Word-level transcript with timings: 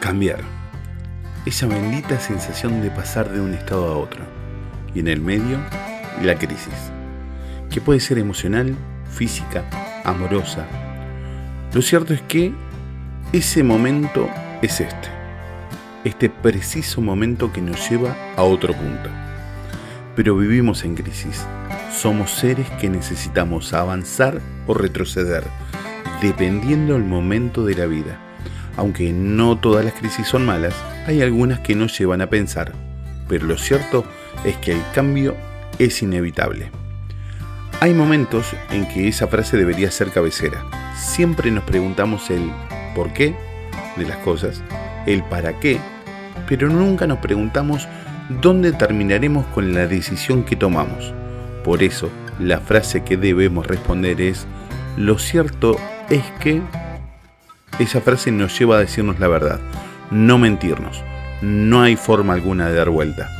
Cambiar. 0.00 0.40
Esa 1.44 1.66
bendita 1.66 2.18
sensación 2.18 2.80
de 2.80 2.90
pasar 2.90 3.30
de 3.30 3.38
un 3.38 3.52
estado 3.52 3.86
a 3.86 3.98
otro. 3.98 4.22
Y 4.94 5.00
en 5.00 5.08
el 5.08 5.20
medio, 5.20 5.58
la 6.22 6.36
crisis. 6.36 6.72
Que 7.68 7.82
puede 7.82 8.00
ser 8.00 8.16
emocional, 8.16 8.74
física, 9.10 9.62
amorosa. 10.04 10.66
Lo 11.74 11.82
cierto 11.82 12.14
es 12.14 12.22
que 12.22 12.50
ese 13.34 13.62
momento 13.62 14.26
es 14.62 14.80
este. 14.80 15.08
Este 16.04 16.30
preciso 16.30 17.02
momento 17.02 17.52
que 17.52 17.60
nos 17.60 17.90
lleva 17.90 18.16
a 18.38 18.42
otro 18.42 18.72
punto. 18.72 19.10
Pero 20.16 20.34
vivimos 20.34 20.82
en 20.82 20.94
crisis. 20.94 21.44
Somos 21.92 22.30
seres 22.30 22.70
que 22.80 22.88
necesitamos 22.88 23.74
avanzar 23.74 24.40
o 24.66 24.72
retroceder, 24.72 25.44
dependiendo 26.22 26.94
del 26.94 27.04
momento 27.04 27.66
de 27.66 27.74
la 27.74 27.84
vida 27.84 28.29
aunque 28.80 29.12
no 29.12 29.58
todas 29.58 29.84
las 29.84 29.92
crisis 29.92 30.26
son 30.26 30.46
malas, 30.46 30.74
hay 31.06 31.20
algunas 31.20 31.60
que 31.60 31.74
nos 31.74 31.98
llevan 31.98 32.22
a 32.22 32.30
pensar, 32.30 32.72
pero 33.28 33.44
lo 33.44 33.58
cierto 33.58 34.06
es 34.42 34.56
que 34.56 34.72
el 34.72 34.80
cambio 34.94 35.36
es 35.78 36.00
inevitable. 36.02 36.70
Hay 37.80 37.92
momentos 37.92 38.46
en 38.70 38.88
que 38.88 39.06
esa 39.06 39.26
frase 39.26 39.58
debería 39.58 39.90
ser 39.90 40.10
cabecera. 40.10 40.64
Siempre 40.96 41.50
nos 41.50 41.64
preguntamos 41.64 42.30
el 42.30 42.50
por 42.94 43.12
qué 43.12 43.36
de 43.98 44.06
las 44.06 44.16
cosas, 44.18 44.62
el 45.04 45.22
para 45.24 45.60
qué, 45.60 45.78
pero 46.48 46.70
nunca 46.70 47.06
nos 47.06 47.18
preguntamos 47.18 47.86
dónde 48.40 48.72
terminaremos 48.72 49.44
con 49.48 49.74
la 49.74 49.86
decisión 49.88 50.42
que 50.42 50.56
tomamos. 50.56 51.12
Por 51.64 51.82
eso, 51.82 52.08
la 52.38 52.60
frase 52.60 53.04
que 53.04 53.18
debemos 53.18 53.66
responder 53.66 54.22
es, 54.22 54.46
lo 54.96 55.18
cierto 55.18 55.76
es 56.08 56.24
que 56.40 56.62
esa 57.80 58.00
frase 58.00 58.30
nos 58.30 58.58
lleva 58.58 58.76
a 58.76 58.80
decirnos 58.80 59.18
la 59.18 59.28
verdad, 59.28 59.60
no 60.10 60.38
mentirnos. 60.38 61.02
No 61.42 61.80
hay 61.80 61.96
forma 61.96 62.34
alguna 62.34 62.68
de 62.68 62.74
dar 62.74 62.90
vuelta. 62.90 63.30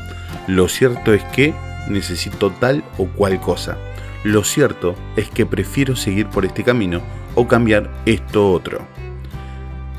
Lo 0.46 0.68
cierto 0.68 1.12
es 1.12 1.22
que 1.24 1.54
necesito 1.88 2.50
tal 2.50 2.82
o 2.96 3.06
cual 3.06 3.38
cosa. 3.40 3.76
Lo 4.24 4.42
cierto 4.42 4.96
es 5.16 5.28
que 5.28 5.46
prefiero 5.46 5.96
seguir 5.96 6.26
por 6.26 6.46
este 6.46 6.64
camino 6.64 7.02
o 7.34 7.46
cambiar 7.46 7.90
esto 8.06 8.50
otro. 8.50 8.86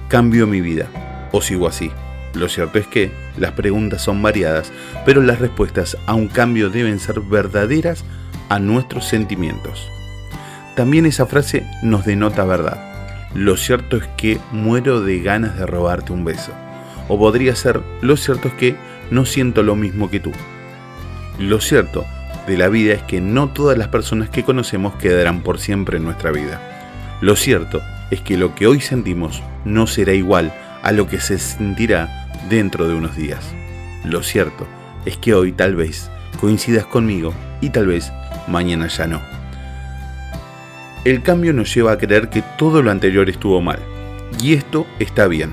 Cambio 0.08 0.48
mi 0.48 0.62
vida 0.62 0.88
o 1.32 1.42
sigo 1.42 1.68
así. 1.68 1.92
Lo 2.34 2.50
cierto 2.50 2.80
es 2.80 2.88
que 2.88 3.12
las 3.38 3.52
preguntas 3.52 4.02
son 4.02 4.22
variadas, 4.22 4.72
pero 5.06 5.22
las 5.22 5.40
respuestas 5.40 5.98
a 6.08 6.16
un 6.16 6.28
cambio 6.28 6.70
deben 6.70 7.00
ser 7.00 7.20
verdaderas 7.20 8.04
a 8.50 8.58
nuestros 8.58 9.08
sentimientos. 9.08 9.88
También 10.76 11.06
esa 11.06 11.26
frase 11.26 11.66
nos 11.84 12.06
denota 12.06 12.44
verdad. 12.46 12.91
Lo 13.34 13.56
cierto 13.56 13.98
es 13.98 14.08
que 14.18 14.40
muero 14.52 15.02
de 15.02 15.20
ganas 15.22 15.58
de 15.58 15.66
robarte 15.66 16.12
un 16.12 16.26
beso. 16.26 16.52
O 17.08 17.18
podría 17.18 17.56
ser, 17.56 17.82
lo 18.02 18.18
cierto 18.18 18.50
es 18.50 18.54
que 18.56 18.76
no 19.10 19.26
siento 19.26 19.64
lo 19.64 19.76
mismo 19.76 20.10
que 20.10 20.20
tú. 20.20 20.32
Lo 21.40 21.62
cierto 21.62 22.06
de 22.48 22.58
la 22.58 22.68
vida 22.68 22.94
es 22.94 23.04
que 23.04 23.22
no 23.22 23.50
todas 23.50 23.78
las 23.78 23.88
personas 23.88 24.30
que 24.30 24.44
conocemos 24.44 24.96
quedarán 24.96 25.42
por 25.42 25.60
siempre 25.60 25.98
en 25.98 26.04
nuestra 26.04 26.32
vida. 26.32 26.62
Lo 27.22 27.36
cierto 27.36 27.82
es 28.10 28.22
que 28.22 28.38
lo 28.38 28.56
que 28.56 28.68
hoy 28.68 28.82
sentimos 28.82 29.42
no 29.64 29.88
será 29.88 30.14
igual 30.14 30.54
a 30.84 30.92
lo 30.92 31.08
que 31.08 31.20
se 31.20 31.38
sentirá 31.38 32.28
dentro 32.50 32.88
de 32.88 32.96
unos 32.96 33.16
días. 33.16 33.54
Lo 34.04 34.24
cierto 34.24 34.68
es 35.06 35.18
que 35.18 35.34
hoy 35.34 35.52
tal 35.52 35.76
vez 35.76 36.10
coincidas 36.40 36.86
conmigo 36.86 37.34
y 37.62 37.70
tal 37.70 37.88
vez 37.88 38.12
mañana 38.48 38.88
ya 38.88 39.08
no. 39.08 39.41
El 41.04 41.24
cambio 41.24 41.52
nos 41.52 41.74
lleva 41.74 41.94
a 41.94 41.98
creer 41.98 42.30
que 42.30 42.44
todo 42.60 42.84
lo 42.84 42.92
anterior 42.92 43.28
estuvo 43.28 43.60
mal. 43.60 43.80
Y 44.40 44.54
esto 44.54 44.86
está 45.00 45.28
bien. 45.28 45.52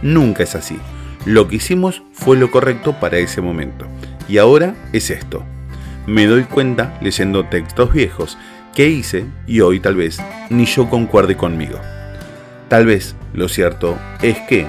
Nunca 0.00 0.44
es 0.44 0.54
así. 0.54 0.78
Lo 1.26 1.46
que 1.46 1.56
hicimos 1.56 2.02
fue 2.14 2.38
lo 2.38 2.50
correcto 2.50 2.98
para 2.98 3.18
ese 3.18 3.42
momento. 3.42 3.86
Y 4.30 4.38
ahora 4.38 4.74
es 4.94 5.10
esto. 5.10 5.44
Me 6.06 6.26
doy 6.26 6.44
cuenta 6.44 6.98
leyendo 7.02 7.44
textos 7.44 7.92
viejos 7.92 8.38
que 8.74 8.88
hice 8.88 9.26
y 9.46 9.60
hoy 9.60 9.78
tal 9.78 9.94
vez 9.94 10.20
ni 10.48 10.64
yo 10.64 10.88
concuerde 10.88 11.36
conmigo. 11.36 11.78
Tal 12.68 12.86
vez 12.86 13.14
lo 13.34 13.48
cierto 13.48 13.98
es 14.22 14.38
que 14.48 14.66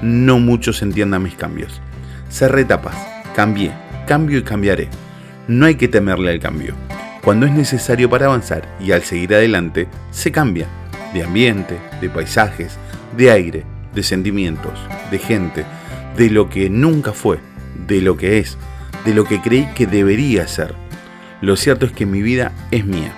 no 0.00 0.38
muchos 0.38 0.80
entiendan 0.80 1.22
mis 1.22 1.34
cambios. 1.34 1.82
Cerré 2.30 2.62
etapas, 2.62 2.96
cambié, 3.36 3.72
cambio 4.06 4.38
y 4.38 4.42
cambiaré. 4.42 4.88
No 5.48 5.66
hay 5.66 5.74
que 5.74 5.88
temerle 5.88 6.30
al 6.30 6.40
cambio. 6.40 6.74
Cuando 7.22 7.46
es 7.46 7.52
necesario 7.52 8.08
para 8.08 8.26
avanzar 8.26 8.66
y 8.80 8.92
al 8.92 9.02
seguir 9.02 9.34
adelante, 9.34 9.88
se 10.10 10.32
cambia 10.32 10.66
de 11.12 11.22
ambiente, 11.22 11.78
de 12.00 12.08
paisajes, 12.08 12.78
de 13.16 13.30
aire, 13.30 13.64
de 13.94 14.02
sentimientos, 14.02 14.78
de 15.10 15.18
gente, 15.18 15.64
de 16.16 16.30
lo 16.30 16.48
que 16.48 16.70
nunca 16.70 17.12
fue, 17.12 17.38
de 17.86 18.00
lo 18.00 18.16
que 18.16 18.38
es, 18.38 18.56
de 19.04 19.14
lo 19.14 19.24
que 19.24 19.40
creí 19.40 19.66
que 19.74 19.86
debería 19.86 20.46
ser. 20.48 20.74
Lo 21.40 21.56
cierto 21.56 21.86
es 21.86 21.92
que 21.92 22.06
mi 22.06 22.22
vida 22.22 22.52
es 22.70 22.84
mía, 22.84 23.12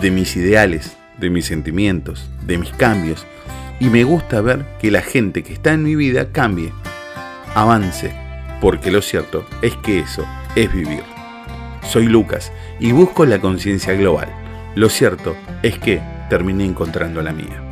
de 0.00 0.10
mis 0.10 0.36
ideales, 0.36 0.96
de 1.18 1.30
mis 1.30 1.46
sentimientos, 1.46 2.30
de 2.46 2.58
mis 2.58 2.70
cambios, 2.70 3.26
y 3.80 3.86
me 3.86 4.04
gusta 4.04 4.40
ver 4.40 4.64
que 4.80 4.90
la 4.90 5.02
gente 5.02 5.42
que 5.42 5.52
está 5.52 5.72
en 5.72 5.82
mi 5.82 5.96
vida 5.96 6.30
cambie, 6.30 6.72
avance, 7.54 8.14
porque 8.60 8.90
lo 8.90 9.02
cierto 9.02 9.46
es 9.60 9.74
que 9.76 10.00
eso 10.00 10.24
es 10.54 10.72
vivir. 10.72 11.11
Soy 11.84 12.06
Lucas 12.06 12.52
y 12.80 12.92
busco 12.92 13.24
la 13.26 13.40
conciencia 13.40 13.94
global. 13.94 14.28
Lo 14.74 14.88
cierto 14.88 15.36
es 15.62 15.78
que 15.78 16.00
terminé 16.30 16.64
encontrando 16.64 17.20
la 17.22 17.32
mía. 17.32 17.71